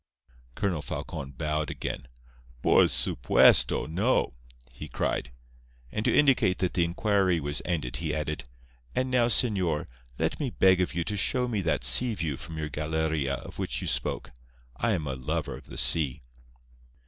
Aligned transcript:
Colonel 0.55 0.81
Falcon 0.81 1.29
bowed 1.29 1.69
again. 1.69 2.07
"Por 2.63 2.85
supuesto, 2.87 3.85
no!" 3.87 4.33
he 4.73 4.87
cried. 4.89 5.31
And 5.91 6.03
to 6.05 6.11
indicate 6.17 6.57
that 6.57 6.73
the 6.73 6.83
inquiry 6.83 7.39
was 7.39 7.61
ended 7.65 7.97
he 7.97 8.11
added: 8.15 8.45
"And 8.95 9.11
now, 9.11 9.27
señor, 9.27 9.85
let 10.17 10.39
me 10.39 10.49
beg 10.49 10.81
of 10.81 10.95
you 10.95 11.03
to 11.03 11.15
show 11.15 11.47
me 11.47 11.61
that 11.61 11.83
sea 11.83 12.15
view 12.15 12.35
from 12.35 12.57
your 12.57 12.69
galeria 12.69 13.35
of 13.35 13.59
which 13.59 13.79
you 13.79 13.87
spoke. 13.87 14.31
I 14.75 14.93
am 14.93 15.05
a 15.05 15.13
lover 15.13 15.55
of 15.55 15.67
the 15.67 15.77
sea." 15.77 16.23